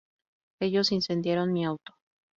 Ellos 0.59 0.91
incendiaron 0.93 1.53
mi 1.53 1.63
auto. 1.63 1.93